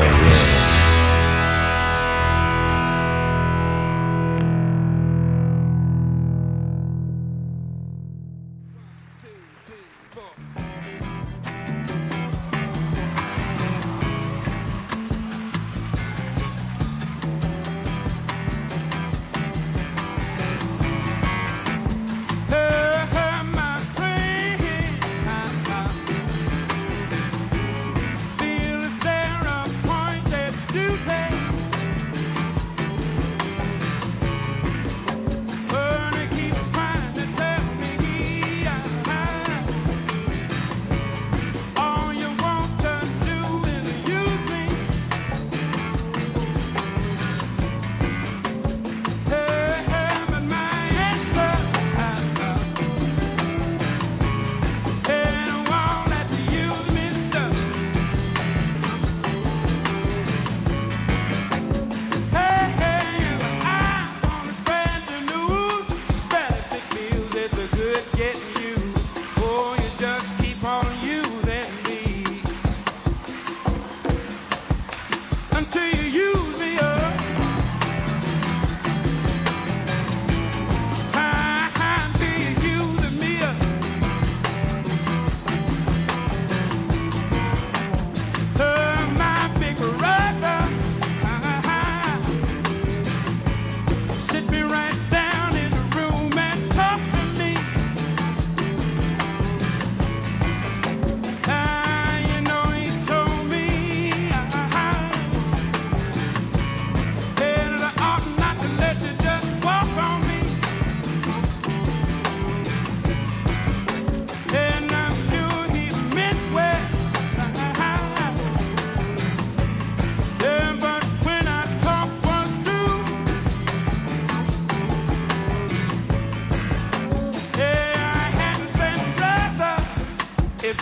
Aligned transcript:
yeah 0.00 0.57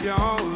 y'all. 0.03 0.56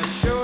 I 0.00 0.06
show 0.06 0.39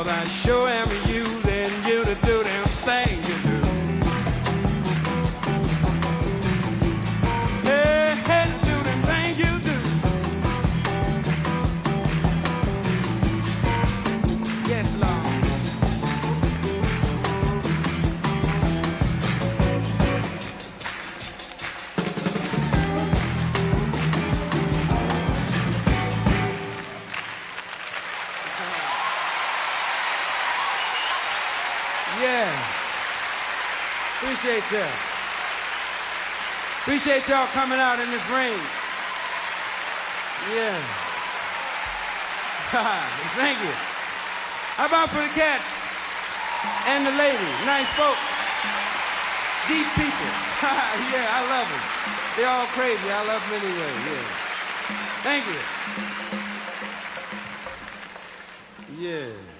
cause 0.00 0.08
I 0.08 0.24
sure 0.24 0.68
am 0.68 0.89
Appreciate 37.00 37.28
y'all 37.32 37.48
coming 37.56 37.78
out 37.78 37.98
in 37.98 38.10
this 38.10 38.28
rain. 38.28 38.60
Yeah. 40.52 40.76
Thank 43.40 43.56
you. 43.64 43.72
How 44.76 44.84
about 44.84 45.08
for 45.08 45.24
the 45.24 45.32
cats 45.32 45.64
and 46.88 47.06
the 47.06 47.12
lady? 47.12 47.48
Nice 47.64 47.88
folk. 47.96 48.20
Deep 49.64 49.88
people. 49.96 50.28
yeah, 51.08 51.24
I 51.24 51.40
love 51.48 51.72
them. 51.72 51.80
They're 52.36 52.52
all 52.52 52.68
crazy. 52.76 53.08
I 53.08 53.24
love 53.24 53.40
them 53.48 53.64
anyway. 53.64 53.92
Yeah. 54.04 54.28
Thank 55.24 55.48
you. 59.00 59.08
Yeah. 59.08 59.59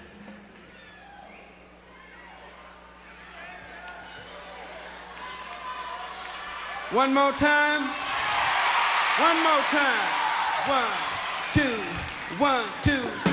One 6.93 7.13
more 7.13 7.31
time. 7.31 7.83
One 9.17 9.37
more 9.43 9.63
time. 9.71 10.07
One, 10.67 10.91
two, 11.53 11.77
one, 12.37 12.65
two, 12.83 13.30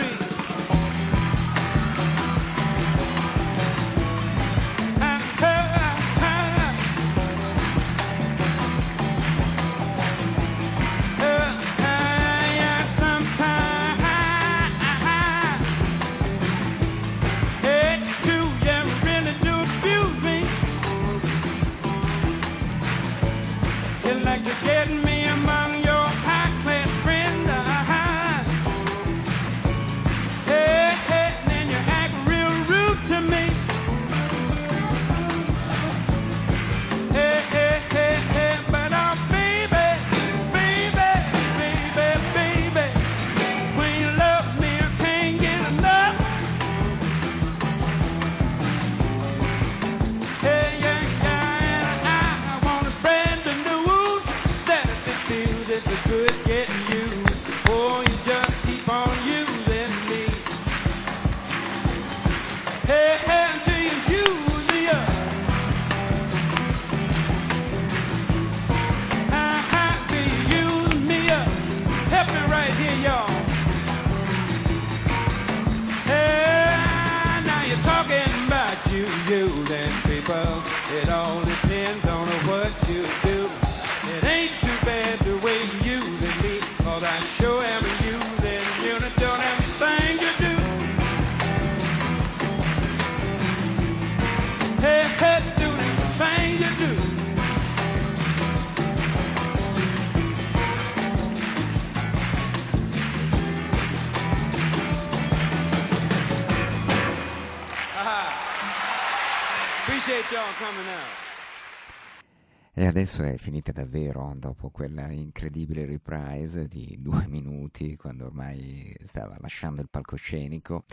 adesso 112.89 113.23
è 113.23 113.37
finita 113.37 113.71
davvero, 113.71 114.35
dopo 114.37 114.71
quella 114.71 115.11
incredibile 115.11 115.85
reprise 115.85 116.67
di 116.67 116.97
due 117.03 117.27
minuti, 117.29 117.97
quando 117.97 118.25
ormai 118.25 118.97
stava 119.05 119.37
lasciando 119.41 119.83
il 119.83 119.89
palcoscenico. 119.91 120.85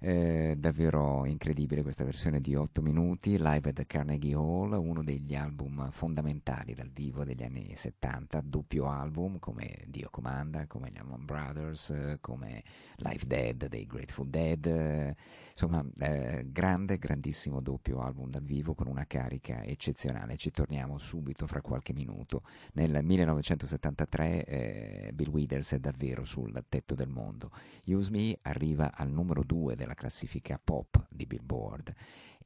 Eh, 0.00 0.54
davvero 0.58 1.24
incredibile 1.24 1.82
questa 1.82 2.04
versione 2.04 2.40
di 2.40 2.54
8 2.54 2.82
minuti, 2.82 3.38
live 3.38 3.70
at 3.70 3.86
Carnegie 3.86 4.34
Hall, 4.34 4.72
uno 4.72 5.02
degli 5.02 5.34
album 5.34 5.90
fondamentali 5.90 6.74
dal 6.74 6.90
vivo 6.90 7.24
degli 7.24 7.42
anni 7.42 7.74
70, 7.74 8.42
doppio 8.44 8.86
album 8.88 9.38
come 9.38 9.84
Dio 9.86 10.08
Comanda, 10.10 10.66
come 10.66 10.90
gli 10.90 10.98
Allman 10.98 11.24
Brothers, 11.24 12.18
come 12.20 12.62
Live 12.96 13.26
Dead 13.26 13.66
dei 13.68 13.86
Grateful 13.86 14.28
Dead, 14.28 15.14
insomma 15.54 15.84
eh, 15.98 16.46
grande, 16.50 16.98
grandissimo 16.98 17.60
doppio 17.60 18.00
album 18.00 18.28
dal 18.28 18.42
vivo 18.42 18.74
con 18.74 18.88
una 18.88 19.06
carica 19.06 19.62
eccezionale. 19.62 20.36
Ci 20.36 20.50
torniamo 20.50 20.98
subito 20.98 21.46
fra 21.46 21.60
qualche 21.60 21.92
minuto. 21.92 22.42
Nel 22.72 23.04
1973 23.04 24.44
eh, 24.44 25.10
Bill 25.14 25.30
Withers 25.30 25.72
è 25.72 25.78
davvero 25.78 26.24
sul 26.24 26.64
tetto 26.68 26.94
del 26.94 27.08
mondo. 27.08 27.52
Use 27.86 28.10
Me 28.10 28.36
arriva 28.42 28.92
al 28.92 29.10
numero 29.10 29.44
2 29.44 29.76
della 29.76 29.94
classifica 29.94 30.60
pop 30.62 31.06
di 31.08 31.24
Billboard 31.24 31.94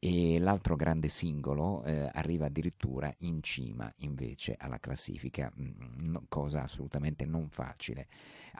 e 0.00 0.38
l'altro 0.38 0.76
grande 0.76 1.08
singolo 1.08 1.82
eh, 1.84 2.08
arriva 2.12 2.46
addirittura 2.46 3.12
in 3.18 3.42
cima 3.42 3.92
invece 3.98 4.54
alla 4.58 4.78
classifica, 4.78 5.52
mm, 5.60 6.10
no- 6.10 6.24
cosa 6.28 6.62
assolutamente 6.62 7.24
non 7.24 7.48
facile, 7.48 8.06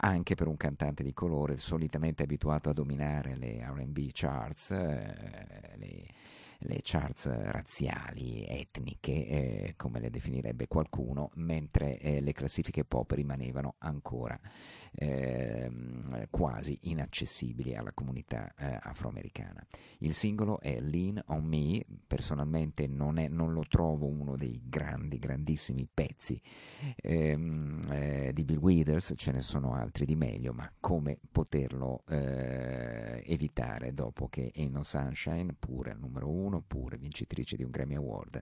anche 0.00 0.34
per 0.34 0.48
un 0.48 0.56
cantante 0.56 1.02
di 1.02 1.12
colore 1.12 1.56
solitamente 1.56 2.22
abituato 2.24 2.70
a 2.70 2.72
dominare 2.72 3.36
le 3.36 3.64
RB 3.64 4.08
charts, 4.12 4.70
eh, 4.72 5.76
le, 5.76 6.06
le 6.62 6.80
charts 6.82 7.28
razziali, 7.28 8.44
etniche, 8.46 9.26
eh, 9.26 9.74
come 9.76 10.00
le 10.00 10.10
definirebbe 10.10 10.66
qualcuno, 10.66 11.30
mentre 11.34 11.98
eh, 11.98 12.20
le 12.20 12.32
classifiche 12.32 12.84
pop 12.84 13.10
rimanevano 13.12 13.76
ancora 13.78 14.38
ehm, 14.92 16.26
quasi 16.30 16.78
inaccessibili 16.82 17.74
alla 17.74 17.92
comunità 17.92 18.52
eh, 18.56 18.78
afroamericana. 18.80 19.64
Il 19.98 20.14
singolo 20.14 20.60
è 20.60 20.80
Lean 20.80 21.22
on 21.26 21.44
Me, 21.44 21.84
personalmente 22.06 22.86
non, 22.86 23.18
è, 23.18 23.28
non 23.28 23.52
lo 23.52 23.64
trovo 23.68 24.06
uno 24.06 24.36
dei 24.36 24.60
grandi, 24.64 25.18
grandissimi 25.18 25.86
pezzi 25.92 26.40
ehm, 26.96 27.80
eh, 27.90 28.32
di 28.32 28.44
Bill 28.44 28.58
Withers, 28.58 29.14
ce 29.16 29.32
ne 29.32 29.40
sono 29.40 29.74
altri 29.74 30.04
di 30.04 30.16
meglio, 30.16 30.52
ma 30.52 30.70
come 30.80 31.18
poterlo 31.30 32.02
eh, 32.08 33.22
evitare 33.26 33.94
dopo 33.94 34.28
che 34.28 34.50
Ain't 34.54 34.72
No 34.72 34.82
Sunshine, 34.82 35.54
pure 35.58 35.92
al 35.92 35.98
numero 35.98 36.28
uno, 36.28 36.47
2001, 36.48 36.56
oppure 36.56 36.96
vincitrice 36.96 37.56
di 37.56 37.62
un 37.62 37.70
Grammy 37.70 37.94
Award, 37.94 38.40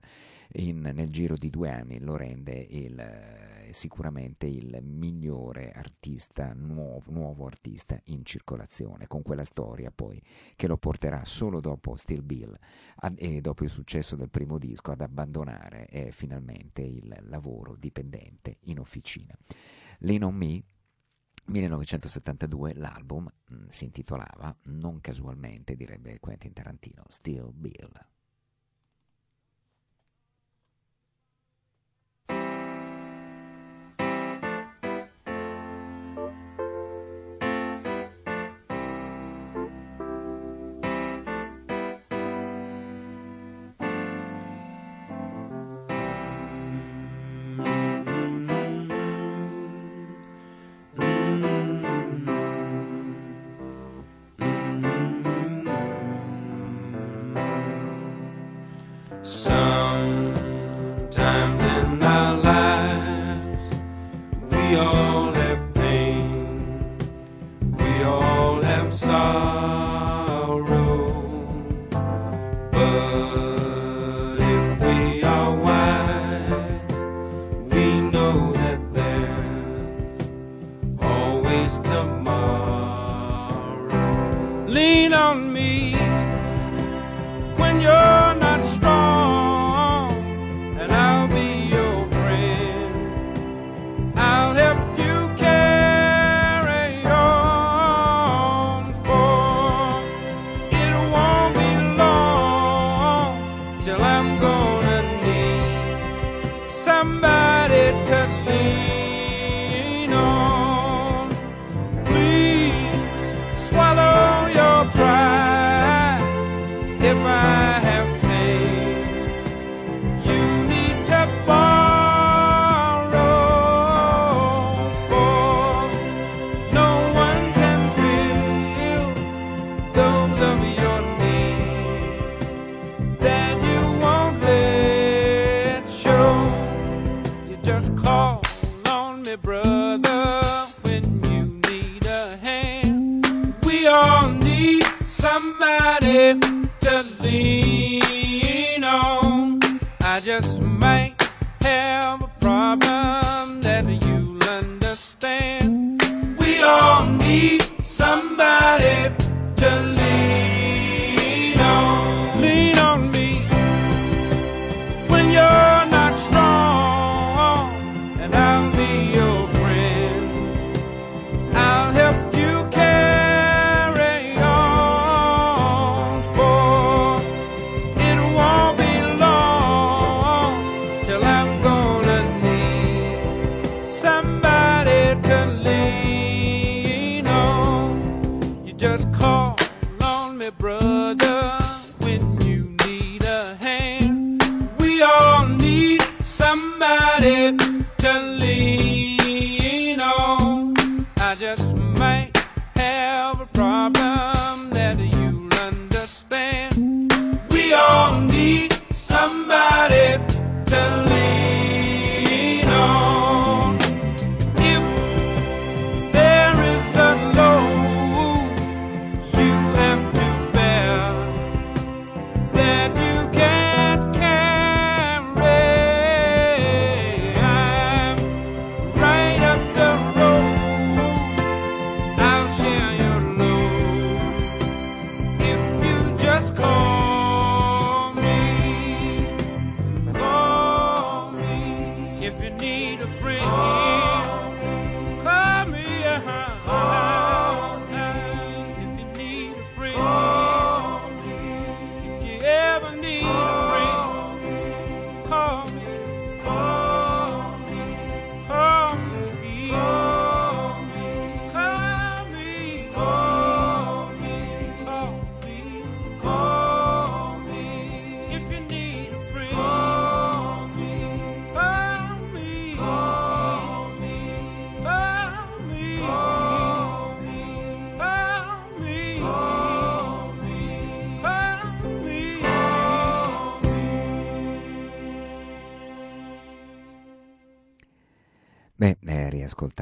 in, 0.55 0.81
nel 0.81 1.11
giro 1.11 1.37
di 1.37 1.51
due 1.51 1.71
anni 1.71 1.99
lo 1.99 2.17
rende 2.17 2.55
il, 2.55 2.99
eh, 2.99 3.73
sicuramente 3.73 4.47
il 4.47 4.79
migliore 4.83 5.73
artista, 5.73 6.53
nuovo, 6.55 7.11
nuovo 7.11 7.47
artista 7.47 8.01
in 8.05 8.25
circolazione, 8.25 9.07
con 9.07 9.23
quella 9.23 9.45
storia 9.45 9.91
poi 9.91 10.23
che 10.55 10.67
lo 10.67 10.77
porterà 10.77 11.25
solo 11.25 11.61
dopo 11.61 11.97
Still 11.97 12.25
Bill 12.25 12.57
ad, 12.97 13.17
e 13.19 13.41
dopo 13.41 13.65
il 13.65 13.71
successo 13.71 14.17
del 14.17 14.31
primo 14.31 14.59
disco 14.59 14.93
ad 14.93 15.01
abbandonare 15.01 15.87
eh, 15.89 16.11
finalmente 16.13 16.83
il 16.83 17.15
lavoro 17.29 17.75
dipendente 17.77 18.59
in 18.65 18.79
officina. 18.79 19.37
Lean 20.01 20.23
on 20.23 20.35
Me 20.35 20.63
1972 21.47 22.75
l'album 22.75 23.25
mh, 23.25 23.55
mm, 23.55 23.67
si 23.69 23.85
intitolava, 23.85 24.57
non 24.65 25.01
casualmente 25.01 25.77
direbbe 25.77 26.19
Quentin 26.19 26.53
Tarantino, 26.53 27.05
Still 27.09 27.53
Bill. 27.53 28.16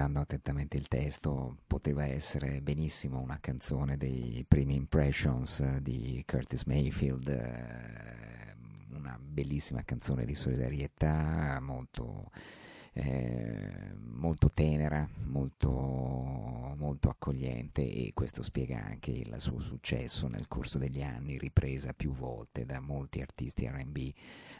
Riascoltando 0.04 0.20
attentamente 0.20 0.76
il 0.76 0.88
testo, 0.88 1.56
poteva 1.66 2.04
essere 2.04 2.60
benissimo 2.60 3.20
una 3.20 3.38
canzone 3.40 3.96
dei 3.96 4.44
primi 4.46 4.74
Impressions 4.74 5.78
di 5.78 6.22
Curtis 6.26 6.64
Mayfield, 6.64 7.28
eh, 7.28 8.54
una 8.94 9.18
bellissima 9.18 9.82
canzone 9.82 10.24
di 10.26 10.34
solidarietà, 10.34 11.58
molto 11.60 12.30
eh, 12.96 13.92
molto 14.04 14.50
tenera, 14.52 15.08
molto, 15.24 15.68
molto 16.76 17.08
accogliente 17.08 17.82
e 17.82 18.12
questo 18.14 18.42
spiega 18.42 18.84
anche 18.84 19.10
il 19.10 19.34
suo 19.38 19.58
successo 19.58 20.28
nel 20.28 20.46
corso 20.46 20.78
degli 20.78 21.02
anni, 21.02 21.36
ripresa 21.36 21.92
più 21.92 22.12
volte 22.12 22.64
da 22.64 22.78
molti 22.80 23.20
artisti 23.20 23.66
RB, 23.66 24.12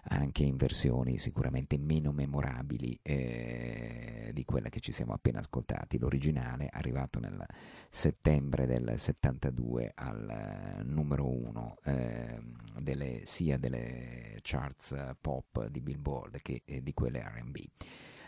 anche 0.08 0.42
in 0.42 0.56
versioni 0.56 1.18
sicuramente 1.18 1.78
meno 1.78 2.12
memorabili 2.12 2.98
eh, 3.02 4.30
di 4.32 4.44
quella 4.44 4.68
che 4.68 4.80
ci 4.80 4.92
siamo 4.92 5.12
appena 5.12 5.40
ascoltati. 5.40 5.98
L'originale, 5.98 6.68
arrivato 6.70 7.20
nel 7.20 7.44
settembre 7.88 8.66
del 8.66 8.94
72 8.96 9.92
al 9.94 10.82
numero 10.84 11.28
uno 11.28 11.76
eh, 11.84 12.40
delle, 12.80 13.22
sia 13.24 13.58
delle 13.58 14.38
charts 14.42 15.14
pop 15.20 15.68
di 15.68 15.80
Billboard 15.80 16.40
che 16.42 16.62
eh, 16.64 16.82
di 16.82 16.92
quelle 16.92 17.20
RB. 17.20 17.56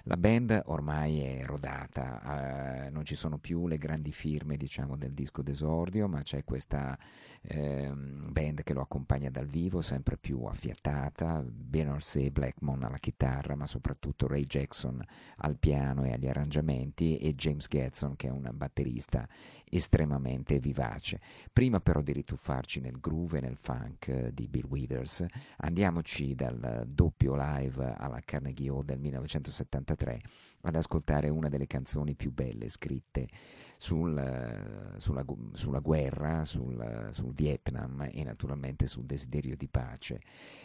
La 0.08 0.16
band 0.16 0.62
ormai 0.66 1.20
è 1.20 1.44
rodata, 1.44 2.84
eh, 2.86 2.90
non 2.90 3.04
ci 3.04 3.16
sono 3.16 3.38
più 3.38 3.66
le 3.66 3.76
grandi 3.76 4.12
firme 4.12 4.56
diciamo, 4.56 4.96
del 4.96 5.12
disco 5.12 5.42
d'esordio, 5.42 6.06
ma 6.06 6.22
c'è 6.22 6.44
questa 6.44 6.96
eh, 7.48 7.90
band 7.92 8.62
che 8.62 8.74
lo 8.74 8.80
accompagna 8.80 9.30
dal 9.30 9.46
vivo, 9.46 9.82
sempre 9.82 10.16
più 10.16 10.44
affiatata, 10.44 11.44
Beyoncé 11.46 12.30
Blackmon 12.30 12.82
alla 12.84 12.98
chitarra, 12.98 13.54
ma 13.54 13.66
soprattutto 13.66 14.26
Ray 14.26 14.44
Jackson 14.44 15.02
al 15.38 15.58
piano 15.58 16.04
e 16.04 16.12
agli 16.12 16.28
arrangiamenti 16.28 17.16
e 17.18 17.34
James 17.34 17.66
Getson 17.68 18.16
che 18.16 18.28
è 18.28 18.30
un 18.30 18.48
batterista 18.52 19.28
estremamente 19.68 20.58
vivace. 20.58 21.20
Prima 21.52 21.80
però 21.80 22.00
di 22.00 22.12
rituffarci 22.12 22.80
nel 22.80 23.00
groove 23.00 23.38
e 23.38 23.40
nel 23.40 23.56
funk 23.56 24.28
di 24.28 24.46
Bill 24.48 24.66
Withers, 24.68 25.24
andiamoci 25.58 26.34
dal 26.34 26.84
doppio 26.86 27.34
live 27.34 27.94
alla 27.96 28.20
Carnegie 28.24 28.68
Hall 28.68 28.84
del 28.84 28.98
1973 28.98 29.86
1993 29.86 30.20
ad 30.62 30.74
ascoltare 30.74 31.28
una 31.28 31.48
delle 31.48 31.66
canzoni 31.66 32.14
più 32.14 32.32
belle 32.32 32.68
scritte 32.68 33.28
sul, 33.76 34.94
sulla, 34.96 35.24
sulla, 35.52 35.78
guerra, 35.80 36.44
sul, 36.44 37.08
sul, 37.10 37.32
Vietnam 37.32 38.08
e 38.10 38.24
naturalmente 38.24 38.86
sul 38.86 39.04
desiderio 39.04 39.56
di 39.56 39.68
pace. 39.68 40.20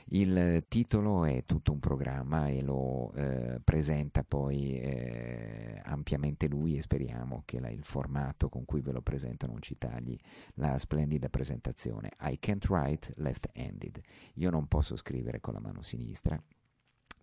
Il 0.05 0.65
titolo 0.67 1.25
è 1.25 1.43
tutto 1.45 1.71
un 1.71 1.79
programma 1.79 2.47
e 2.47 2.61
lo 2.61 3.11
eh, 3.13 3.59
presenta 3.63 4.23
poi 4.23 4.79
eh, 4.79 5.81
ampiamente 5.83 6.47
lui 6.47 6.77
e 6.77 6.81
speriamo 6.81 7.43
che 7.45 7.59
la, 7.59 7.69
il 7.69 7.83
formato 7.83 8.49
con 8.49 8.65
cui 8.65 8.81
ve 8.81 8.91
lo 8.91 9.01
presento 9.01 9.47
non 9.47 9.61
ci 9.61 9.77
tagli 9.77 10.17
la 10.55 10.77
splendida 10.77 11.29
presentazione. 11.29 12.11
I 12.21 12.37
can't 12.39 12.65
write 12.69 13.13
left-handed. 13.17 13.99
Io 14.35 14.49
non 14.49 14.67
posso 14.67 14.95
scrivere 14.95 15.39
con 15.39 15.53
la 15.53 15.59
mano 15.59 15.81
sinistra 15.81 16.41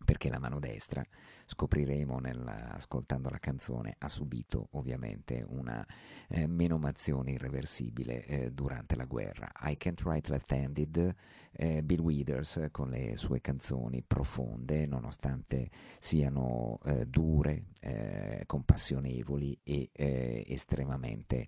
perché 0.05 0.31
la 0.31 0.39
mano 0.39 0.59
destra, 0.59 1.05
scopriremo 1.45 2.19
nel, 2.19 2.47
ascoltando 2.47 3.31
la 3.31 3.39
canzone, 3.39 3.95
ha 3.99 4.09
subito 4.09 4.69
ovviamente 4.73 5.45
una 5.47 5.87
eh, 6.29 6.47
menomazione 6.47 7.33
irreversibile 7.33 8.25
eh, 8.25 8.51
durante 8.53 8.97
la 8.97 9.05
guerra. 9.05 9.51
I 9.63 9.77
Can't 9.77 10.01
Write 10.03 10.31
Left-Handed, 10.31 11.15
eh, 11.53 11.83
Bill 11.83 12.01
Withers 12.01 12.69
con 12.71 12.91
le 12.91 13.17
sue 13.17 13.41
canzoni 13.41 14.03
profonde, 14.03 14.87
nonostante 14.87 15.71
siano 15.99 16.79
eh, 16.85 17.07
dure, 17.07 17.65
eh, 17.81 18.43
compassionevoli 18.47 19.59
e 19.63 19.91
eh, 19.93 20.45
estremamente 20.49 21.47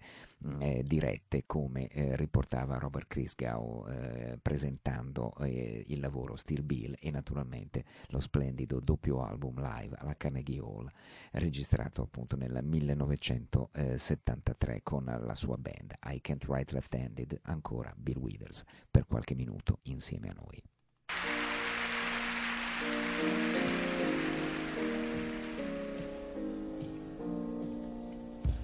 eh, 0.59 0.83
dirette 0.85 1.45
come 1.47 1.87
eh, 1.89 2.17
riportava 2.17 2.77
Robert 2.79 3.07
Christgau 3.09 3.87
eh, 3.89 4.39
presentando 4.41 5.35
eh, 5.41 5.85
il 5.89 6.01
lavoro 6.01 6.37
Steel 6.37 6.63
Bill 6.63 6.97
e 6.99 7.11
naturalmente 7.11 7.85
lo 8.09 8.21
splendido 8.21 8.81
doppio 8.81 9.23
album 9.23 9.61
live 9.61 9.97
alla 9.99 10.17
Carnegie 10.17 10.61
Hall 10.61 10.91
registrato 11.33 12.01
appunto 12.03 12.37
nel 12.37 12.61
1973 12.63 14.81
con 14.83 15.05
la 15.05 15.35
sua 15.35 15.57
band 15.57 15.95
I 16.05 16.21
Can't 16.21 16.45
Write 16.47 16.73
Left 16.73 16.95
Handed 16.95 17.41
ancora 17.43 17.93
Bill 17.97 18.19
Withers 18.19 18.65
per 18.91 19.07
qualche 19.07 19.35
minuto 19.35 19.81
insieme 19.83 20.29
a 20.29 20.33
noi. 20.33 20.63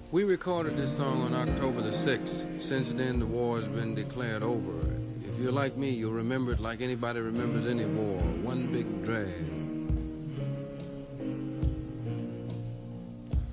We 0.09 0.23
recorded 0.23 0.77
this 0.77 0.95
song 0.95 1.21
on 1.23 1.33
October 1.33 1.81
the 1.81 1.91
6th. 1.91 2.61
Since 2.61 2.93
then, 2.93 3.19
the 3.19 3.25
war 3.25 3.57
has 3.57 3.67
been 3.67 3.93
declared 3.93 4.41
over. 4.41 4.71
If 5.21 5.37
you're 5.37 5.51
like 5.51 5.75
me, 5.75 5.89
you'll 5.89 6.13
remember 6.13 6.53
it 6.53 6.61
like 6.61 6.79
anybody 6.79 7.19
remembers 7.19 7.65
any 7.65 7.83
war 7.83 8.17
one 8.41 8.67
big 8.67 9.03
drag. 9.03 9.27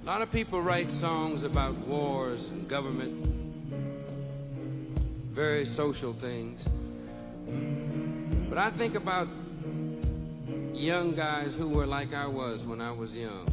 A 0.00 0.06
lot 0.06 0.22
of 0.22 0.30
people 0.30 0.62
write 0.62 0.92
songs 0.92 1.42
about 1.42 1.74
wars 1.74 2.52
and 2.52 2.68
government, 2.68 3.12
very 5.32 5.64
social 5.64 6.12
things. 6.12 6.68
But 8.48 8.58
I 8.58 8.70
think 8.70 8.94
about 8.94 9.26
young 10.72 11.16
guys 11.16 11.56
who 11.56 11.68
were 11.68 11.86
like 11.86 12.14
I 12.14 12.28
was 12.28 12.64
when 12.64 12.80
I 12.80 12.92
was 12.92 13.16
young. 13.18 13.48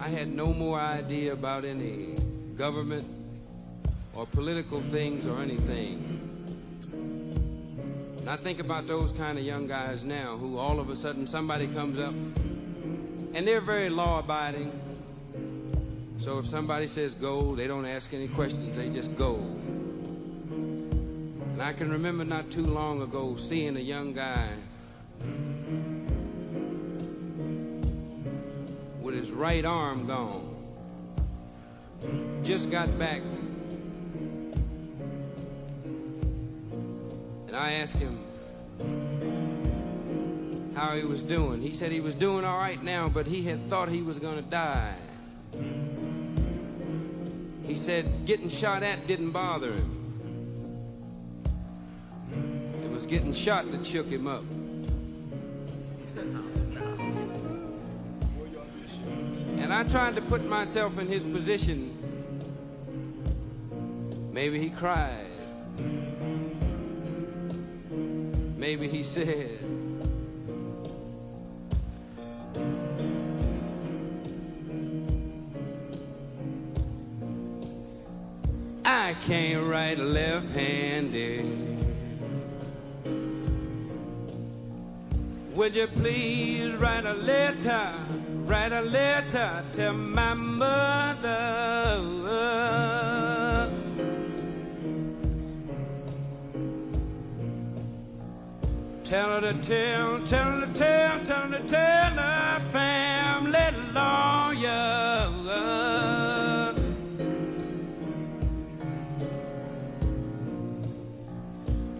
I 0.00 0.08
had 0.08 0.28
no 0.28 0.54
more 0.54 0.78
idea 0.78 1.32
about 1.32 1.64
any 1.64 2.16
government 2.56 3.04
or 4.14 4.26
political 4.26 4.80
things 4.80 5.26
or 5.26 5.42
anything. 5.42 6.20
And 8.20 8.30
I 8.30 8.36
think 8.36 8.60
about 8.60 8.86
those 8.86 9.10
kind 9.10 9.38
of 9.38 9.44
young 9.44 9.66
guys 9.66 10.04
now 10.04 10.36
who 10.36 10.56
all 10.56 10.78
of 10.78 10.88
a 10.88 10.94
sudden 10.94 11.26
somebody 11.26 11.66
comes 11.66 11.98
up 11.98 12.14
and 13.34 13.46
they're 13.46 13.60
very 13.60 13.90
law 13.90 14.20
abiding. 14.20 14.70
So 16.18 16.38
if 16.38 16.46
somebody 16.46 16.86
says 16.86 17.14
go, 17.14 17.56
they 17.56 17.66
don't 17.66 17.86
ask 17.86 18.14
any 18.14 18.28
questions, 18.28 18.76
they 18.76 18.90
just 18.90 19.16
go. 19.16 19.34
And 21.58 21.60
I 21.60 21.72
can 21.72 21.90
remember 21.90 22.24
not 22.24 22.52
too 22.52 22.66
long 22.66 23.02
ago 23.02 23.34
seeing 23.34 23.76
a 23.76 23.80
young 23.80 24.12
guy 24.12 24.48
right 29.38 29.64
arm 29.64 30.06
gone. 30.06 30.56
Just 32.42 32.70
got 32.72 32.98
back. 32.98 33.22
And 37.46 37.56
I 37.56 37.74
asked 37.74 37.96
him 37.96 38.18
how 40.74 40.96
he 40.96 41.04
was 41.04 41.22
doing. 41.22 41.62
He 41.62 41.72
said 41.72 41.92
he 41.92 42.00
was 42.00 42.16
doing 42.16 42.44
all 42.44 42.58
right 42.58 42.82
now, 42.82 43.08
but 43.08 43.28
he 43.28 43.44
had 43.44 43.64
thought 43.66 43.88
he 43.88 44.02
was 44.02 44.18
going 44.18 44.42
to 44.42 44.50
die. 44.50 44.96
He 47.64 47.76
said 47.76 48.26
getting 48.26 48.48
shot 48.48 48.82
at 48.82 49.06
didn't 49.06 49.30
bother 49.30 49.72
him. 49.72 49.94
It 52.82 52.90
was 52.90 53.06
getting 53.06 53.32
shot 53.32 53.70
that 53.70 53.86
shook 53.86 54.08
him 54.08 54.26
up. 54.26 54.42
And 59.68 59.74
I 59.74 59.82
tried 59.82 60.14
to 60.14 60.22
put 60.22 60.46
myself 60.46 60.98
in 60.98 61.08
his 61.08 61.24
position. 61.24 61.92
Maybe 64.32 64.58
he 64.58 64.70
cried. 64.70 65.26
Maybe 68.56 68.88
he 68.88 69.02
said, 69.02 69.58
I 78.86 79.14
can't 79.26 79.66
write 79.66 79.98
left 79.98 80.50
handed. 80.54 81.44
Would 85.52 85.76
you 85.76 85.86
please 85.88 86.74
write 86.76 87.04
a 87.04 87.12
letter? 87.12 88.07
Write 88.48 88.72
a 88.72 88.80
letter 88.80 89.62
to 89.72 89.92
my 89.92 90.32
mother. 90.32 91.28
Tell 99.04 99.28
her 99.28 99.40
to 99.40 99.54
tell, 99.62 100.26
tell 100.26 100.50
her 100.52 100.66
to 100.66 100.72
tell, 100.72 101.24
tell 101.24 101.48
her 101.48 101.58
to 101.58 101.68
tell 101.68 102.10
her 102.10 102.60
family 102.72 103.68
lawyer. 103.94 105.28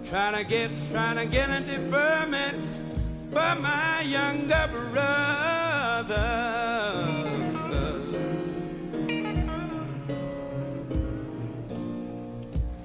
Trying 0.04 0.42
to 0.42 0.48
get, 0.48 0.70
trying 0.90 1.16
to 1.16 1.26
get 1.26 1.50
a 1.50 1.60
deferment 1.60 2.56
for 3.30 3.54
my 3.60 4.00
younger 4.00 4.68
brother. 4.72 5.77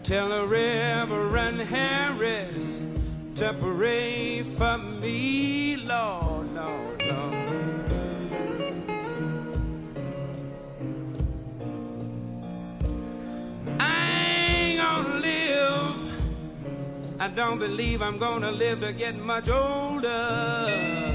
Tell 0.03 0.29
the 0.29 0.47
Reverend 0.47 1.61
Harris 1.61 2.79
to 3.35 3.53
pray 3.59 4.41
for 4.41 4.79
me, 4.79 5.75
Lord, 5.75 6.55
Lord, 6.55 7.03
Lord. 7.03 7.35
I 13.79 14.09
ain't 14.49 14.79
gonna 14.81 15.19
live. 15.19 15.95
I 17.19 17.27
don't 17.27 17.59
believe 17.59 18.01
I'm 18.01 18.17
gonna 18.17 18.51
live 18.51 18.79
to 18.79 18.91
get 18.91 19.15
much 19.15 19.49
older. 19.49 21.12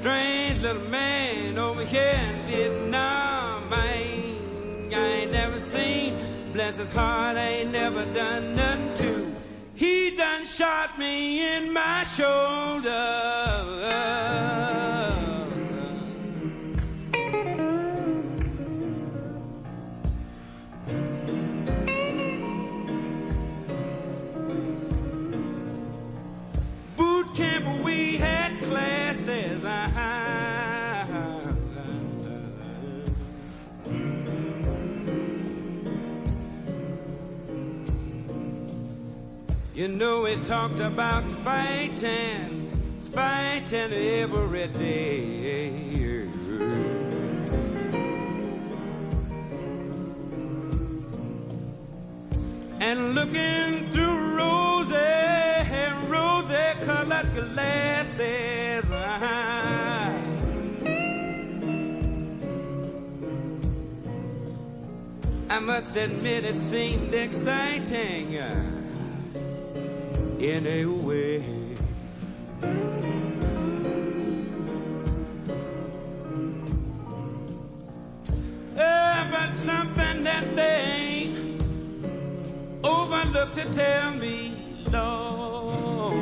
Strange 0.00 0.62
little 0.62 0.88
man 0.88 1.58
over 1.58 1.84
here 1.84 2.18
in 2.30 2.46
Vietnam. 2.46 3.64
I 3.70 3.86
ain't, 3.86 4.94
I 4.94 4.96
ain't 4.96 5.32
never 5.32 5.60
seen. 5.60 6.16
Bless 6.54 6.78
his 6.78 6.90
heart, 6.90 7.36
I 7.36 7.48
ain't 7.60 7.70
never 7.70 8.06
done 8.14 8.56
nothing 8.56 8.94
to. 8.94 9.36
He 9.74 10.16
done 10.16 10.46
shot 10.46 10.98
me 10.98 11.54
in 11.54 11.70
my 11.74 12.04
shoulder. 12.04 13.29
You 39.80 39.88
know 39.88 40.24
we 40.24 40.36
talked 40.36 40.78
about 40.78 41.24
fighting, 41.42 42.68
fighting 43.14 43.94
every 43.94 44.68
day. 44.68 46.26
And 52.78 53.14
looking 53.14 53.90
through 53.90 54.36
rosy, 54.36 54.94
rosy 56.08 56.84
colored 56.84 57.32
glasses. 57.34 58.92
I 65.48 65.58
must 65.58 65.96
admit 65.96 66.44
it 66.44 66.58
seemed 66.58 67.14
exciting 67.14 68.79
in 70.40 70.66
a 70.66 70.86
way. 70.86 71.44
Uh, 78.74 79.30
but 79.30 79.50
something 79.52 80.24
that 80.24 80.56
they 80.56 81.30
overlooked 82.82 83.54
to 83.56 83.70
tell 83.74 84.12
me, 84.12 84.80
Lord. 84.90 86.14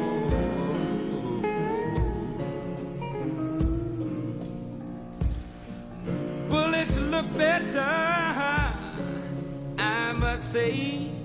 Bullets 6.49 6.99
look 6.99 7.37
better, 7.37 7.81
I 9.79 10.13
must 10.13 10.53
say. 10.53 11.18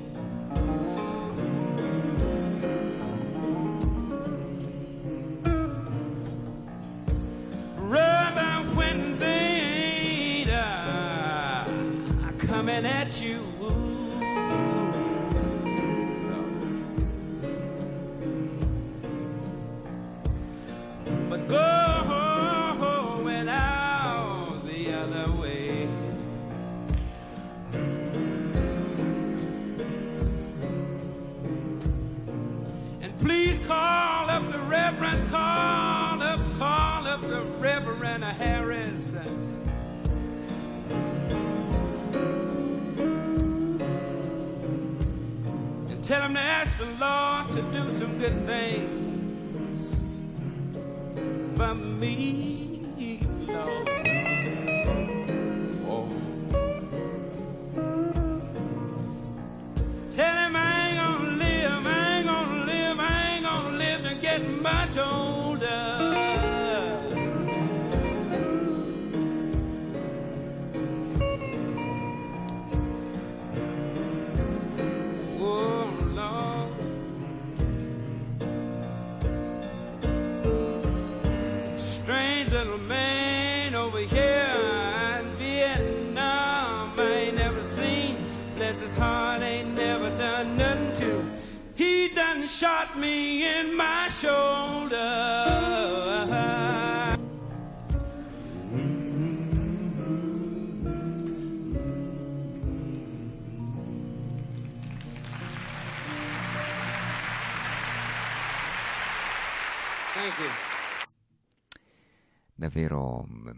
Davvero 112.73 113.27
mm, 113.29 113.49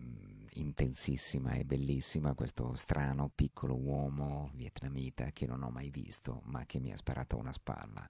intensissima 0.56 1.54
e 1.54 1.64
bellissima 1.64 2.34
questo 2.34 2.76
strano 2.76 3.32
piccolo 3.34 3.76
uomo 3.76 4.52
vietnamita 4.54 5.32
che 5.32 5.46
non 5.48 5.64
ho 5.64 5.70
mai 5.70 5.90
visto 5.90 6.42
ma 6.46 6.66
che 6.66 6.80
mi 6.80 6.92
ha 6.92 6.98
sparato 6.98 7.38
una 7.38 7.54
spalla 7.54 8.08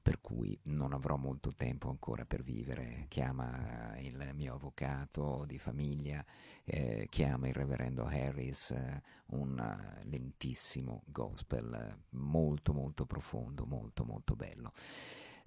per 0.00 0.20
cui 0.20 0.58
non 0.64 0.92
avrò 0.92 1.16
molto 1.16 1.52
tempo 1.56 1.88
ancora 1.88 2.24
per 2.24 2.44
vivere. 2.44 3.06
Chiama 3.08 3.98
il 3.98 4.30
mio 4.34 4.54
avvocato 4.54 5.44
di 5.48 5.58
famiglia 5.58 6.24
eh, 6.64 7.06
chiama 7.10 7.48
il 7.48 7.54
reverendo 7.54 8.04
Harris 8.04 8.70
eh, 8.70 9.02
un 9.26 9.58
eh, 9.58 10.04
lentissimo 10.04 11.02
gospel 11.06 11.72
eh, 11.74 12.16
molto 12.16 12.72
molto 12.72 13.04
profondo 13.04 13.66
molto 13.66 14.04
molto 14.04 14.34
bello 14.34 14.72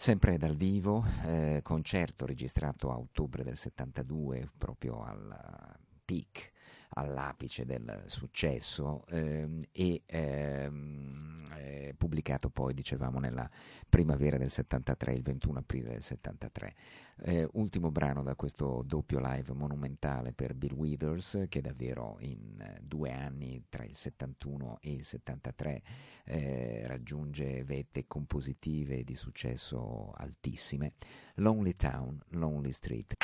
Sempre 0.02 0.38
dal 0.38 0.56
vivo, 0.56 1.06
eh, 1.26 1.60
concerto 1.62 2.26
registrato 2.26 2.90
a 2.90 2.98
ottobre 2.98 3.44
del 3.44 3.58
72, 3.58 4.50
proprio 4.58 5.04
al 5.04 5.78
peak, 6.06 6.52
all'apice 6.92 7.66
del 7.66 8.04
successo, 8.06 9.06
ehm, 9.10 9.62
e 9.74 10.04
ehm, 10.06 11.44
eh, 11.54 11.94
pubblicato 11.98 12.50
poi, 12.50 12.74
dicevamo, 12.74 13.20
nella 13.20 13.50
primavera 13.90 14.38
del 14.38 14.50
73, 14.50 15.12
il 15.16 15.22
21 15.22 15.60
aprile 15.60 15.90
del 15.90 16.02
73. 16.02 16.76
Eh, 17.22 17.48
ultimo 17.54 17.92
brano 17.92 18.24
da 18.24 18.36
questo 18.36 18.82
doppio 18.86 19.20
live 19.20 19.54
monumentale 19.54 20.32
per 20.32 20.54
Bill 20.54 20.74
Withers, 20.74 21.46
che 21.50 21.60
davvero 21.60 22.16
in 22.20 22.60
eh, 22.62 22.80
due 22.82 23.12
anni, 23.12 23.66
tra 23.68 23.84
il 23.84 23.96
71 23.96 24.78
e 24.82 24.94
il 24.94 25.04
73, 25.04 25.82
eh, 26.26 26.88
raggiunge 26.88 27.64
vette 27.66 28.08
compositive 28.08 29.04
di 29.04 29.16
successo 29.16 30.14
altissime. 30.16 30.94
Lonely 31.36 31.76
Town, 31.76 32.18
Lonely 32.30 32.72
Street. 32.72 33.16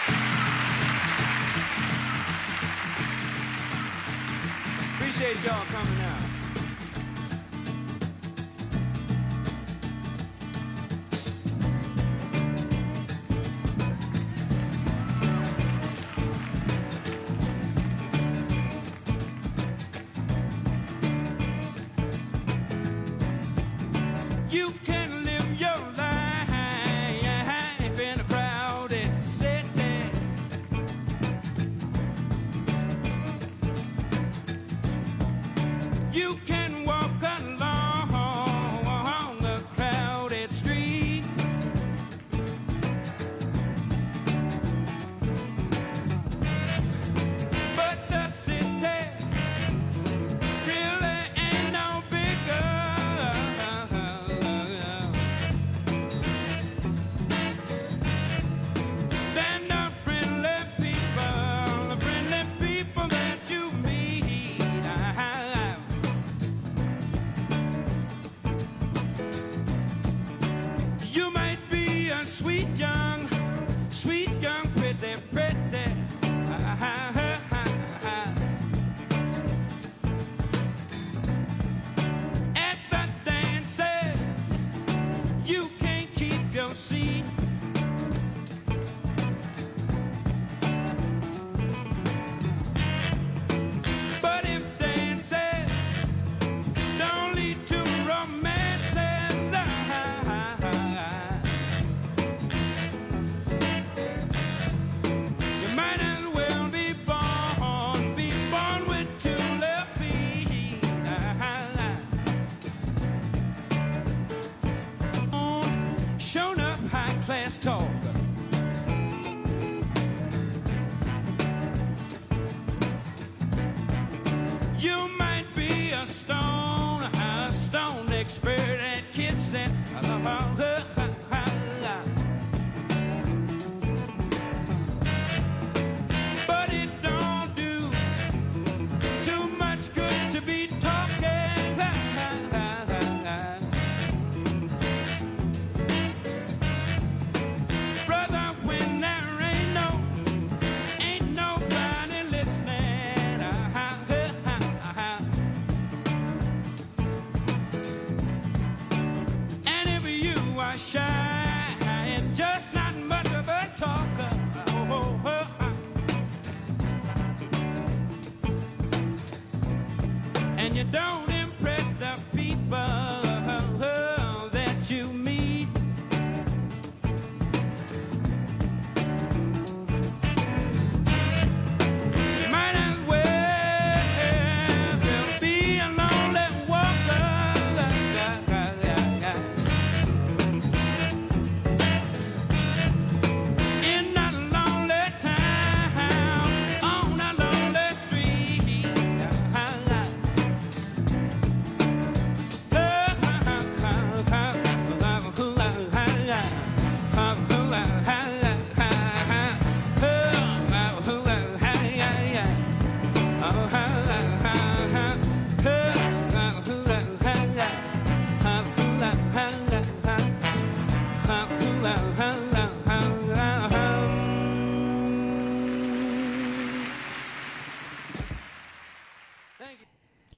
Appreciate 4.98 5.42
y'all 5.46 5.66
coming 5.72 6.02
out. 6.02 6.45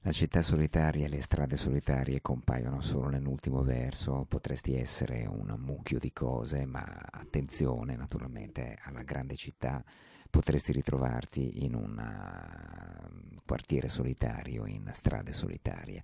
La 0.08 0.14
città 0.14 0.40
solitaria 0.40 1.04
e 1.04 1.08
le 1.10 1.20
strade 1.20 1.54
solitarie 1.58 2.22
compaiono 2.22 2.80
solo 2.80 3.08
nell'ultimo 3.08 3.62
verso, 3.62 4.24
potresti 4.26 4.74
essere 4.74 5.26
un 5.26 5.54
mucchio 5.58 5.98
di 5.98 6.14
cose, 6.14 6.64
ma 6.64 6.82
attenzione 7.10 7.94
naturalmente 7.94 8.78
alla 8.84 9.02
grande 9.02 9.36
città, 9.36 9.84
potresti 10.30 10.72
ritrovarti 10.72 11.62
in 11.62 11.74
un 11.74 12.02
quartiere 13.44 13.88
solitario, 13.88 14.64
in 14.64 14.88
strade 14.94 15.34
solitarie. 15.34 16.02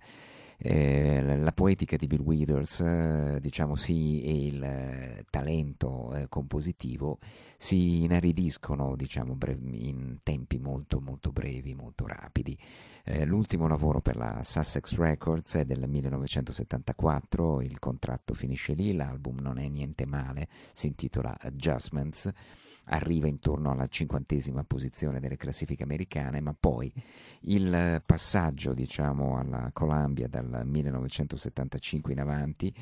Eh, 0.57 1.21
la, 1.37 1.51
poetica 1.51 1.97
di 1.97 2.07
Bill 2.07 2.21
Withers, 2.21 2.79
eh, 2.79 3.39
diciamo 3.41 3.75
sì, 3.75 4.23
e 4.23 4.45
il 4.47 4.63
eh, 4.63 5.25
talento 5.29 6.13
eh, 6.13 6.29
compositivo 6.29 7.19
si 7.57 8.03
inaridiscono, 8.03 8.95
diciamo, 8.95 9.37
in 9.71 10.19
tempi 10.23 10.57
molto 10.59 11.01
molto 11.01 11.31
brevi, 11.31 11.73
molto 11.73 12.07
rapidi. 12.07 12.57
L'ultimo 13.25 13.67
lavoro 13.67 14.01
per 14.01 14.15
la 14.15 14.39
Sussex 14.41 14.95
Records 14.95 15.57
è 15.57 15.65
del 15.65 15.87
1974, 15.87 17.61
il 17.61 17.77
contratto 17.77 18.33
finisce 18.33 18.73
lì, 18.73 18.95
l'album 18.95 19.41
non 19.41 19.59
è 19.59 19.67
niente 19.67 20.07
male, 20.07 20.47
si 20.73 20.87
intitola 20.87 21.37
Adjustments, 21.39 22.31
arriva 22.85 23.27
intorno 23.27 23.71
alla 23.71 23.87
cinquantesima 23.87 24.63
posizione 24.63 25.19
delle 25.19 25.37
classifiche 25.37 25.83
americane, 25.83 26.39
ma 26.41 26.55
poi 26.57 26.91
il 27.41 28.01
passaggio 28.05 28.73
diciamo 28.73 29.37
alla 29.37 29.69
Columbia 29.73 30.27
dal 30.27 30.44
dal 30.49 30.65
1975 30.65 32.13
in 32.13 32.19
avanti, 32.19 32.73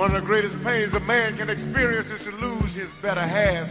One 0.00 0.14
of 0.14 0.22
the 0.22 0.26
greatest 0.26 0.62
pains 0.64 0.94
a 0.94 1.00
man 1.00 1.36
can 1.36 1.50
experience 1.50 2.08
is 2.08 2.24
to 2.24 2.30
lose 2.30 2.74
his 2.74 2.94
better 3.02 3.20
half. 3.20 3.68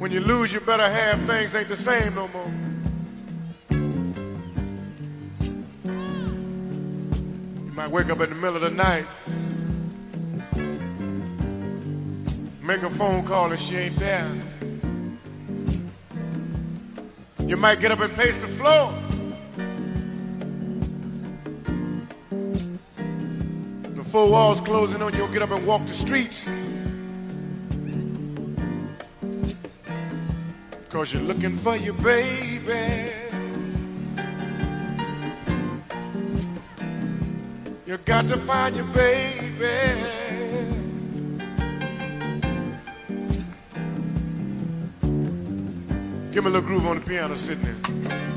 When 0.00 0.10
you 0.10 0.18
lose 0.18 0.52
your 0.52 0.62
better 0.62 0.90
half, 0.90 1.24
things 1.28 1.54
ain't 1.54 1.68
the 1.68 1.76
same 1.76 2.16
no 2.16 2.26
more. 2.26 2.67
Might 7.88 7.94
wake 7.94 8.10
up 8.10 8.20
in 8.20 8.28
the 8.28 8.36
middle 8.36 8.56
of 8.56 8.62
the 8.62 8.70
night, 8.70 9.06
make 12.62 12.82
a 12.82 12.90
phone 12.90 13.24
call 13.24 13.50
and 13.50 13.60
she 13.60 13.76
ain't 13.76 13.96
there. 13.96 14.30
You 17.46 17.56
might 17.56 17.80
get 17.80 17.90
up 17.92 18.00
and 18.00 18.12
pace 18.14 18.36
the 18.38 18.48
floor. 18.48 18.92
The 23.94 24.04
four 24.10 24.30
walls 24.30 24.60
closing 24.60 25.00
on 25.00 25.12
you, 25.12 25.20
you'll 25.20 25.28
get 25.28 25.42
up 25.42 25.50
and 25.50 25.66
walk 25.66 25.86
the 25.86 25.92
streets. 25.92 26.46
Cause 30.90 31.14
you're 31.14 31.22
looking 31.22 31.56
for 31.56 31.76
your 31.76 31.94
baby. 31.94 33.27
You 37.88 37.96
got 37.96 38.28
to 38.28 38.36
find 38.36 38.76
your 38.76 38.84
baby. 38.88 39.48
Give 46.30 46.44
me 46.44 46.50
a 46.50 46.52
little 46.52 46.60
groove 46.60 46.86
on 46.86 46.98
the 46.98 47.04
piano 47.06 47.34
sitting 47.34 47.64
there. 47.64 48.27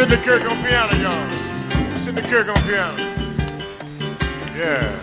Cindy 0.00 0.16
Kirk 0.16 0.42
on 0.50 0.56
piano, 0.64 0.94
y'all. 0.96 1.30
Cindy 1.98 2.22
Kirk 2.22 2.48
on 2.48 2.56
piano. 2.62 2.96
Yeah. 4.56 4.98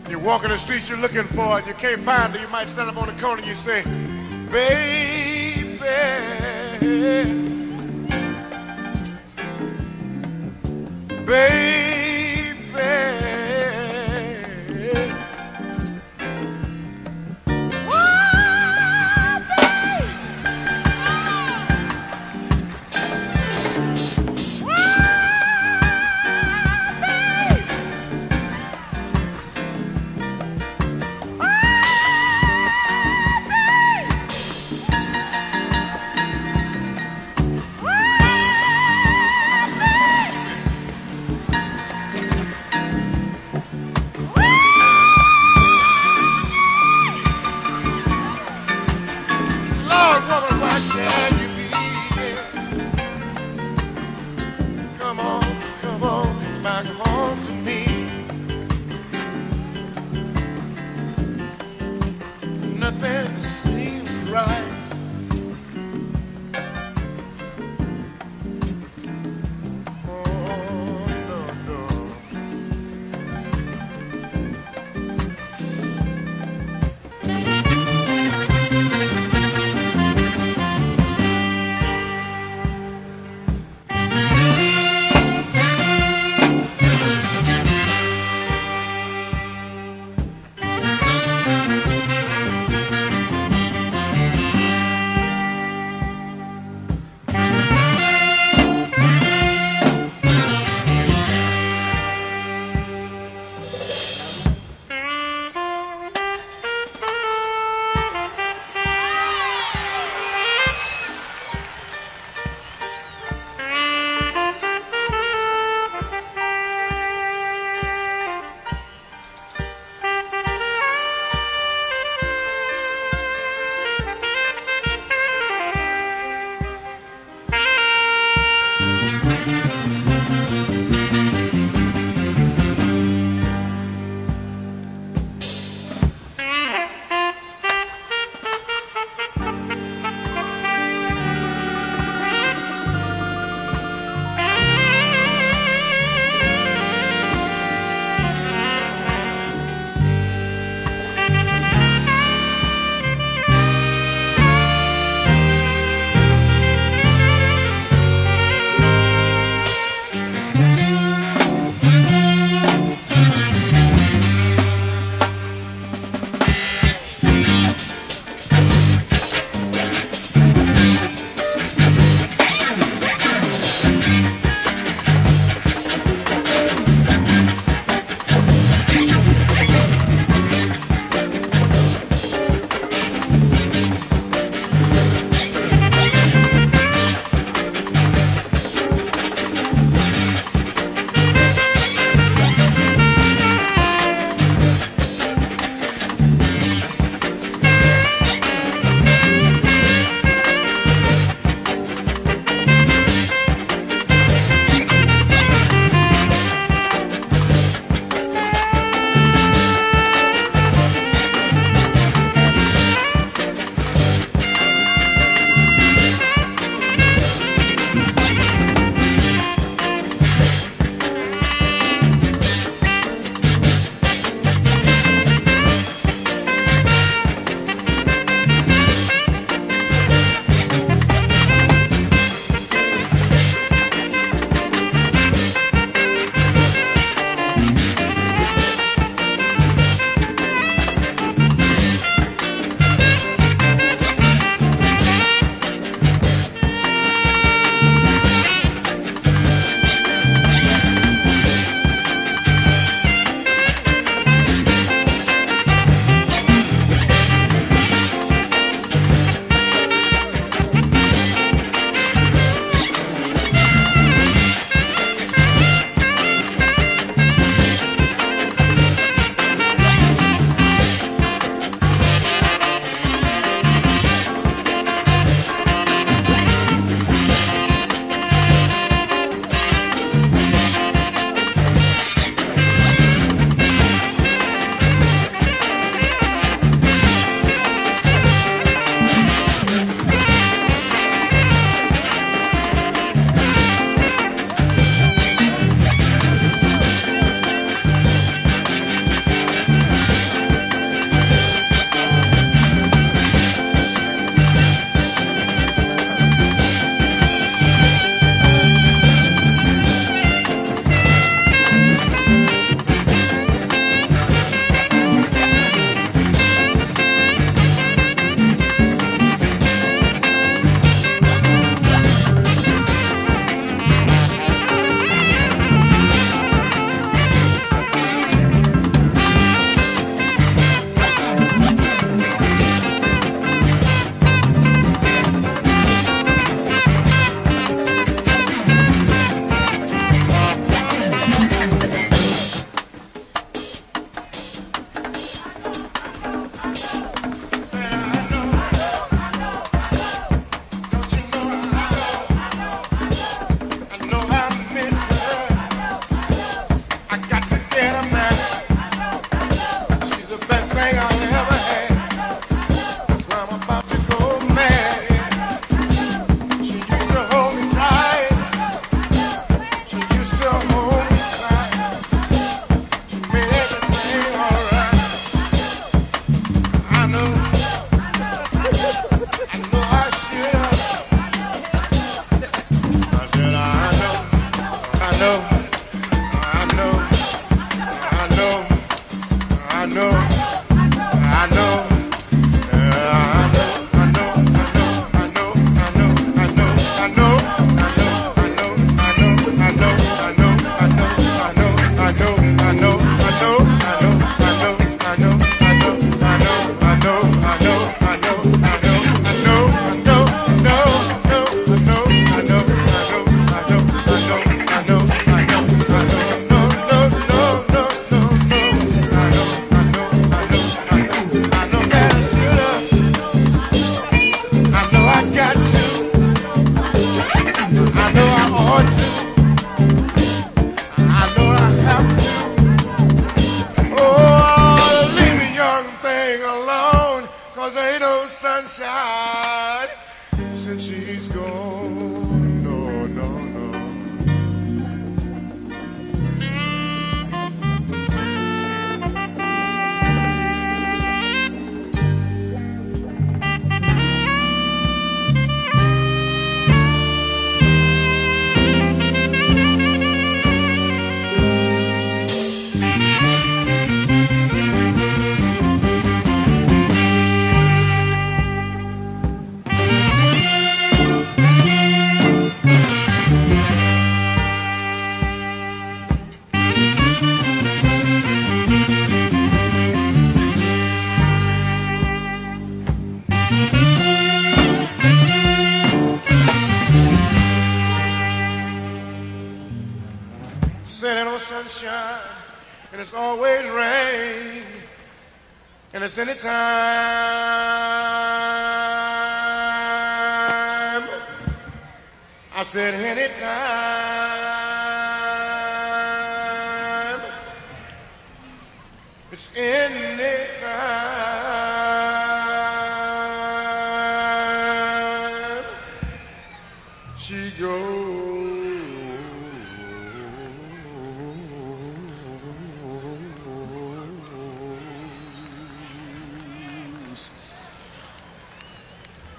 You're 0.09 0.20
walking 0.20 0.50
the 0.50 0.57
streets 0.57 0.88
you're 0.88 0.96
looking 0.98 1.24
for 1.24 1.59
and 1.59 1.66
you 1.66 1.74
can't 1.74 2.03
find 2.03 2.32
it. 2.36 2.40
You 2.40 2.46
might 2.50 2.68
stand 2.68 2.88
up 2.88 2.96
on 2.98 3.09
the 3.12 3.20
corner 3.20 3.42
and 3.42 3.48
you 3.48 3.57
say, 3.57 3.82
Baby. 4.53 5.76
Baby. 11.26 11.82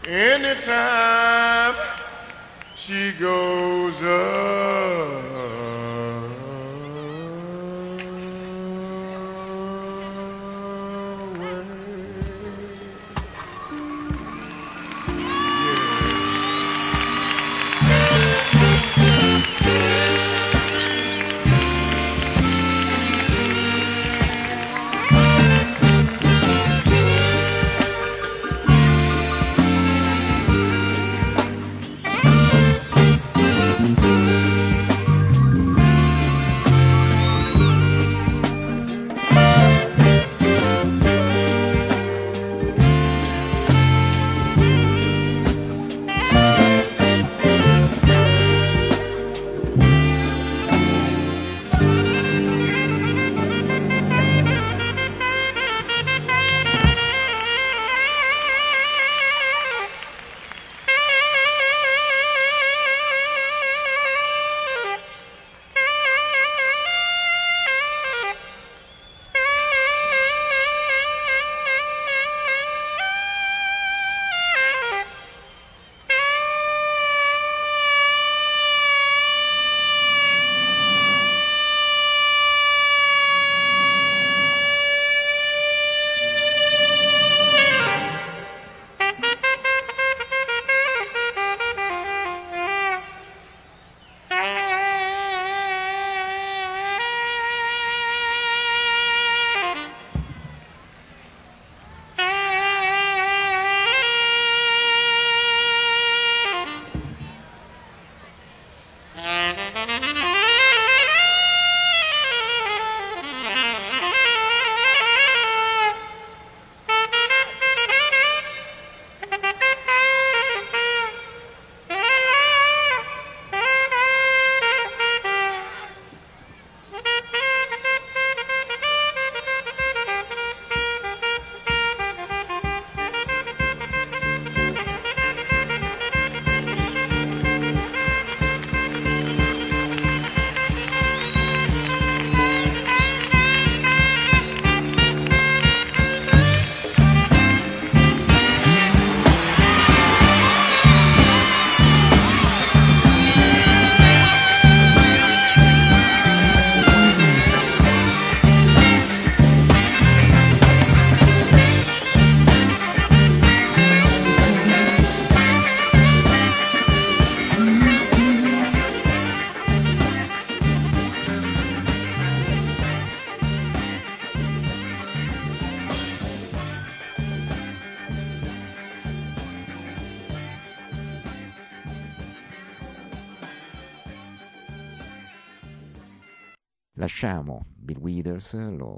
Anytime 0.06 1.76
she 2.76 3.14
goes 3.14 4.04
up. 4.04 4.82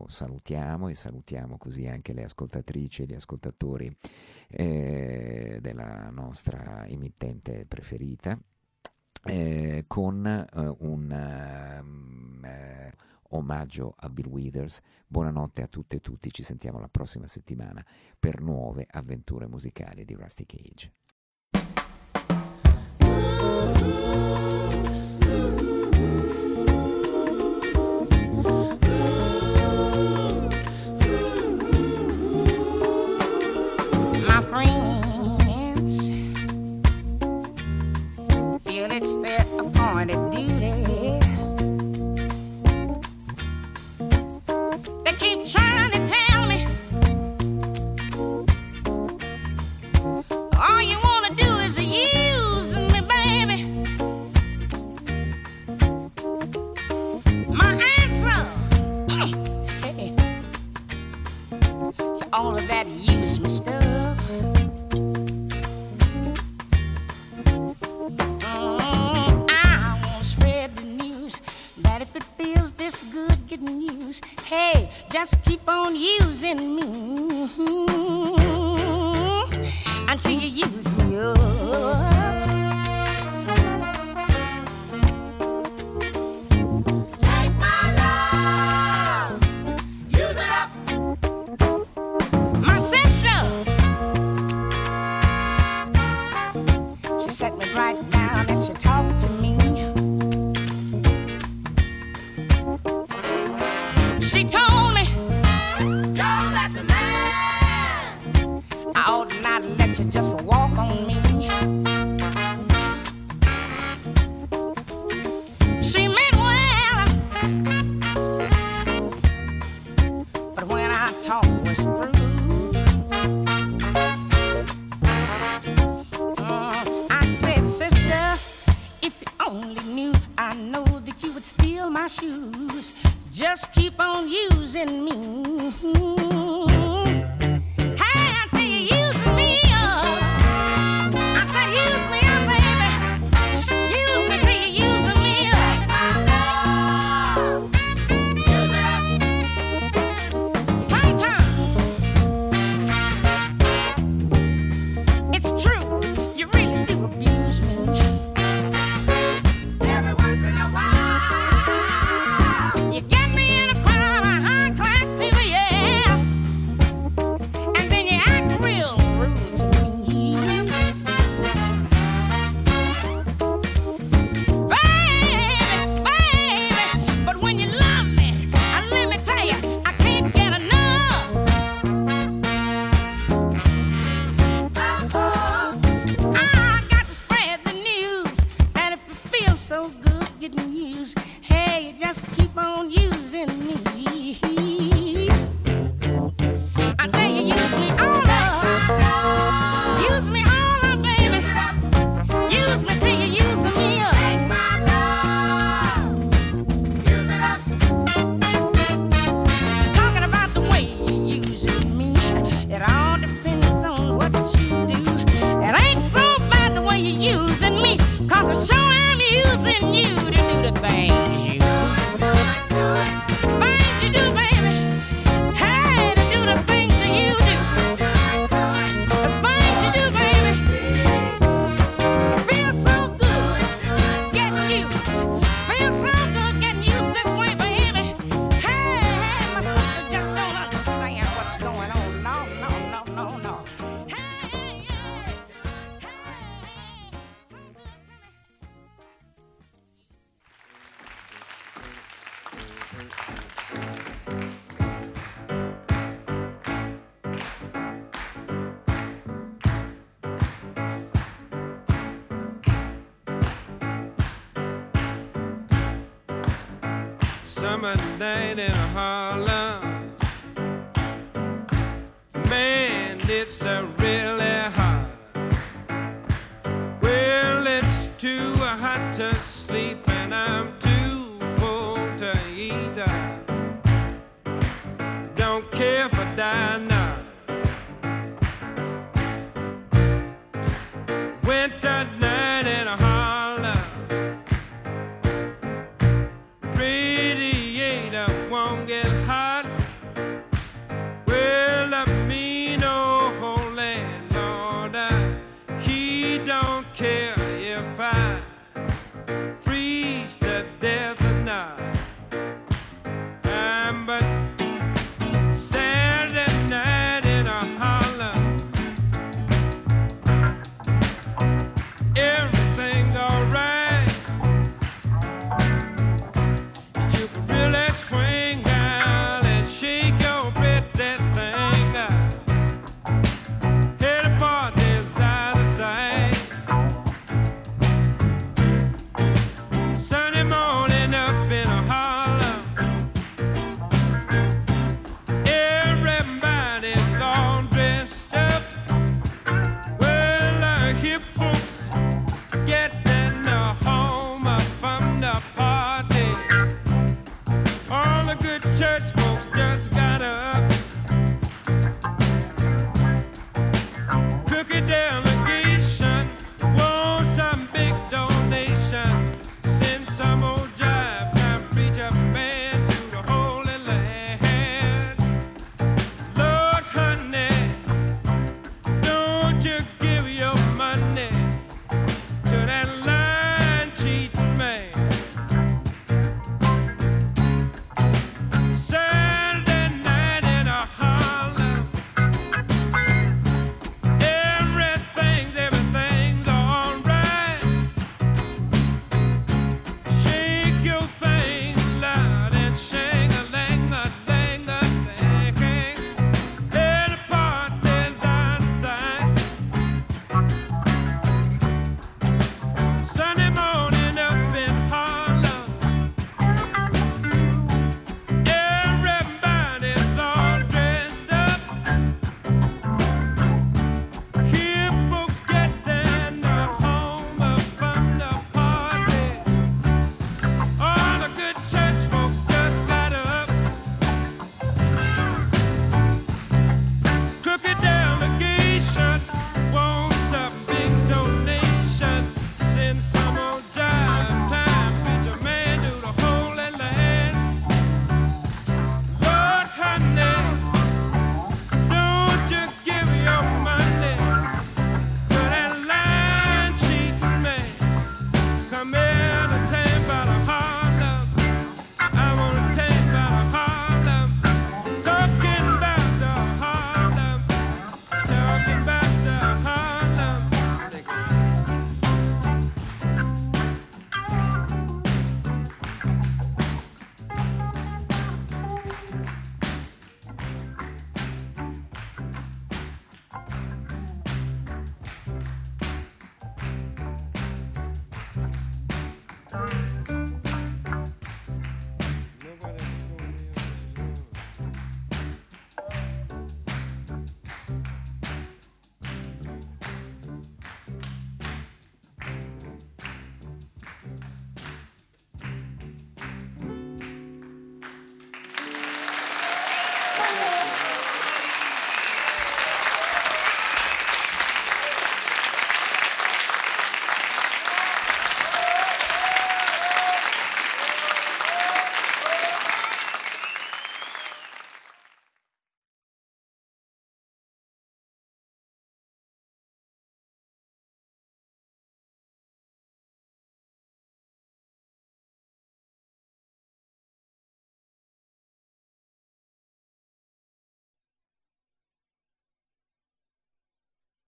Salutiamo 0.08 0.88
e 0.88 0.94
salutiamo 0.94 1.58
così 1.58 1.88
anche 1.88 2.14
le 2.14 2.24
ascoltatrici 2.24 3.04
e 3.04 3.06
gli 3.06 3.14
ascoltatori 3.14 3.96
eh, 4.48 5.60
della 5.62 6.10
nostra 6.10 6.86
emittente 6.88 7.66
preferita 7.66 8.40
eh, 9.26 9.86
con 9.88 10.26
eh, 10.26 10.76
un 10.80 11.80
um, 11.82 12.48
omaggio 13.30 13.96
a 13.98 14.10
Bill 14.10 14.28
Withers. 14.28 14.82
Buonanotte 15.08 15.62
a 15.62 15.68
tutte 15.68 15.98
e 15.98 16.00
tutti, 16.00 16.32
ci 16.32 16.44
sentiamo 16.44 16.80
la 16.80 16.90
prossima 16.90 17.28
settimana 17.28 17.84
per 18.20 18.42
nuove 18.42 18.88
avventure 18.90 19.48
musicali 19.48 20.06
di 20.06 20.14
Rusty 20.14 20.46
Cage. 20.46 20.94
See 115.86 116.08
me. 116.08 116.25